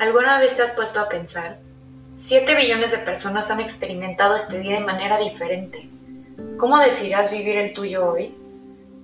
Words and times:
¿Alguna 0.00 0.38
vez 0.38 0.54
te 0.54 0.62
has 0.62 0.72
puesto 0.72 0.98
a 0.98 1.10
pensar? 1.10 1.58
7 2.16 2.54
billones 2.54 2.90
de 2.90 2.96
personas 2.96 3.50
han 3.50 3.60
experimentado 3.60 4.34
este 4.34 4.58
día 4.58 4.76
de 4.76 4.86
manera 4.86 5.18
diferente. 5.18 5.90
¿Cómo 6.56 6.78
decidirás 6.78 7.30
vivir 7.30 7.58
el 7.58 7.74
tuyo 7.74 8.10
hoy? 8.10 8.34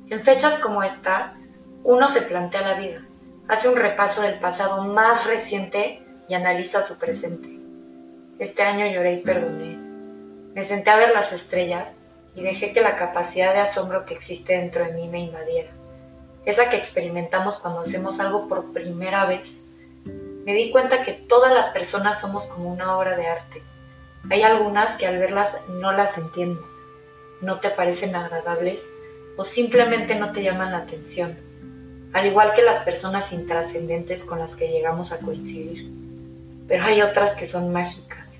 En 0.08 0.22
fechas 0.22 0.58
como 0.58 0.82
esta, 0.82 1.36
uno 1.84 2.08
se 2.08 2.22
plantea 2.22 2.62
la 2.62 2.80
vida, 2.80 3.02
hace 3.46 3.68
un 3.68 3.76
repaso 3.76 4.22
del 4.22 4.38
pasado 4.38 4.84
más 4.84 5.26
reciente 5.26 6.02
y 6.30 6.34
analiza 6.34 6.82
su 6.82 6.96
presente. 6.96 7.58
Este 8.38 8.62
año 8.62 8.86
lloré 8.86 9.12
y 9.12 9.22
perdoné. 9.22 9.76
Me 10.54 10.64
senté 10.64 10.88
a 10.88 10.96
ver 10.96 11.12
las 11.12 11.30
estrellas 11.34 11.92
y 12.34 12.40
dejé 12.40 12.72
que 12.72 12.80
la 12.80 12.96
capacidad 12.96 13.52
de 13.52 13.60
asombro 13.60 14.06
que 14.06 14.14
existe 14.14 14.54
dentro 14.54 14.86
de 14.86 14.92
mí 14.92 15.10
me 15.10 15.20
invadiera. 15.20 15.72
Esa 16.46 16.70
que 16.70 16.78
experimentamos 16.78 17.58
cuando 17.58 17.80
hacemos 17.80 18.18
algo 18.18 18.48
por 18.48 18.72
primera 18.72 19.26
vez 19.26 19.60
me 20.46 20.54
di 20.54 20.70
cuenta 20.70 21.02
que 21.02 21.12
todas 21.12 21.52
las 21.52 21.68
personas 21.70 22.20
somos 22.20 22.46
como 22.46 22.72
una 22.72 22.96
obra 22.96 23.16
de 23.16 23.26
arte. 23.26 23.64
Hay 24.30 24.42
algunas 24.42 24.94
que 24.94 25.08
al 25.08 25.18
verlas 25.18 25.58
no 25.68 25.90
las 25.90 26.18
entiendes, 26.18 26.70
no 27.40 27.58
te 27.58 27.68
parecen 27.70 28.14
agradables 28.14 28.86
o 29.36 29.42
simplemente 29.42 30.14
no 30.14 30.30
te 30.30 30.44
llaman 30.44 30.70
la 30.70 30.78
atención, 30.78 31.36
al 32.12 32.26
igual 32.26 32.52
que 32.52 32.62
las 32.62 32.78
personas 32.78 33.32
intrascendentes 33.32 34.22
con 34.22 34.38
las 34.38 34.54
que 34.54 34.68
llegamos 34.68 35.10
a 35.10 35.18
coincidir. 35.18 35.90
Pero 36.68 36.84
hay 36.84 37.02
otras 37.02 37.34
que 37.34 37.44
son 37.44 37.72
mágicas, 37.72 38.38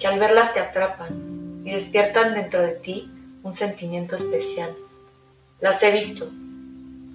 que 0.00 0.08
al 0.08 0.18
verlas 0.18 0.52
te 0.52 0.58
atrapan 0.58 1.62
y 1.64 1.70
despiertan 1.70 2.34
dentro 2.34 2.62
de 2.62 2.72
ti 2.72 3.12
un 3.44 3.54
sentimiento 3.54 4.16
especial. 4.16 4.74
Las 5.60 5.84
he 5.84 5.92
visto. 5.92 6.28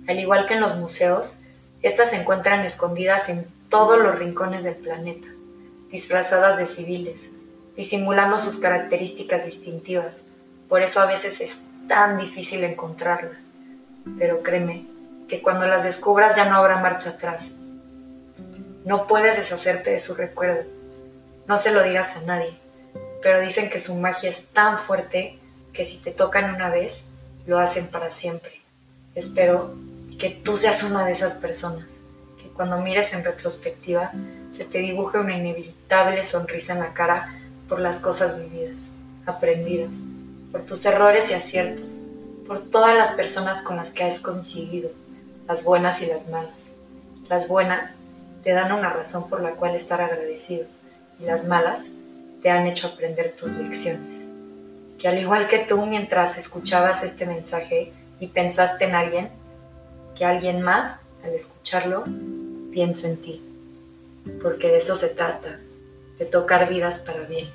Al 0.07 0.17
igual 0.17 0.45
que 0.45 0.53
en 0.53 0.61
los 0.61 0.77
museos, 0.77 1.33
estas 1.81 2.11
se 2.11 2.21
encuentran 2.21 2.61
escondidas 2.61 3.27
en 3.27 3.45
todos 3.73 3.97
los 3.97 4.19
rincones 4.19 4.63
del 4.63 4.75
planeta, 4.75 5.27
disfrazadas 5.89 6.59
de 6.59 6.67
civiles, 6.67 7.29
disimulando 7.75 8.37
sus 8.37 8.59
características 8.59 9.45
distintivas. 9.45 10.21
Por 10.69 10.83
eso 10.83 11.01
a 11.01 11.07
veces 11.07 11.41
es 11.41 11.57
tan 11.87 12.15
difícil 12.15 12.63
encontrarlas. 12.63 13.45
Pero 14.19 14.43
créeme 14.43 14.85
que 15.27 15.41
cuando 15.41 15.65
las 15.65 15.83
descubras 15.83 16.35
ya 16.35 16.45
no 16.45 16.55
habrá 16.55 16.77
marcha 16.77 17.09
atrás. 17.09 17.53
No 18.85 19.07
puedes 19.07 19.37
deshacerte 19.37 19.89
de 19.89 19.99
su 19.99 20.13
recuerdo. 20.13 20.65
No 21.47 21.57
se 21.57 21.71
lo 21.71 21.81
digas 21.81 22.15
a 22.15 22.21
nadie, 22.21 22.53
pero 23.23 23.41
dicen 23.41 23.71
que 23.71 23.79
su 23.79 23.95
magia 23.95 24.29
es 24.29 24.45
tan 24.49 24.77
fuerte 24.77 25.39
que 25.73 25.83
si 25.83 25.97
te 25.97 26.11
tocan 26.11 26.53
una 26.53 26.69
vez, 26.69 27.05
lo 27.47 27.57
hacen 27.57 27.87
para 27.87 28.11
siempre. 28.11 28.61
Espero 29.15 29.73
que 30.19 30.29
tú 30.29 30.57
seas 30.57 30.83
una 30.83 31.07
de 31.07 31.13
esas 31.13 31.33
personas 31.33 32.02
cuando 32.55 32.79
mires 32.79 33.13
en 33.13 33.23
retrospectiva, 33.23 34.11
se 34.51 34.65
te 34.65 34.79
dibuje 34.79 35.19
una 35.19 35.35
inevitable 35.35 36.23
sonrisa 36.23 36.73
en 36.73 36.79
la 36.79 36.93
cara 36.93 37.39
por 37.67 37.79
las 37.79 37.99
cosas 37.99 38.37
vividas, 38.37 38.91
aprendidas, 39.25 39.93
por 40.51 40.63
tus 40.63 40.85
errores 40.85 41.31
y 41.31 41.33
aciertos, 41.33 41.97
por 42.47 42.61
todas 42.61 42.95
las 42.95 43.11
personas 43.11 43.61
con 43.61 43.77
las 43.77 43.91
que 43.91 44.03
has 44.03 44.19
coincidido, 44.19 44.91
las 45.47 45.63
buenas 45.63 46.01
y 46.01 46.05
las 46.05 46.29
malas. 46.29 46.69
Las 47.29 47.47
buenas 47.47 47.95
te 48.43 48.53
dan 48.53 48.71
una 48.71 48.91
razón 48.91 49.29
por 49.29 49.41
la 49.41 49.51
cual 49.51 49.75
estar 49.75 50.01
agradecido 50.01 50.65
y 51.19 51.23
las 51.23 51.45
malas 51.45 51.87
te 52.41 52.51
han 52.51 52.67
hecho 52.67 52.87
aprender 52.87 53.33
tus 53.35 53.51
lecciones. 53.51 54.21
Que 54.99 55.07
al 55.07 55.17
igual 55.17 55.47
que 55.47 55.59
tú 55.59 55.85
mientras 55.85 56.37
escuchabas 56.37 57.03
este 57.03 57.25
mensaje 57.25 57.91
y 58.19 58.27
pensaste 58.27 58.85
en 58.85 58.95
alguien, 58.95 59.29
que 60.15 60.25
alguien 60.25 60.61
más, 60.61 60.99
al 61.23 61.33
escucharlo, 61.33 62.03
piensa 62.73 63.07
en 63.07 63.17
ti, 63.17 63.41
porque 64.41 64.67
de 64.67 64.77
eso 64.77 64.95
se 64.95 65.09
trata, 65.09 65.59
de 66.17 66.25
tocar 66.25 66.67
vidas 66.67 66.99
para 66.99 67.23
bien. 67.23 67.49